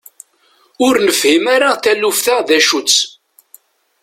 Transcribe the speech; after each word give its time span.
Ur 0.85 0.95
nefhim 1.05 1.43
ara 1.55 1.69
taluft-a 1.83 2.35
d 2.47 2.49
acu-tt. 2.57 2.99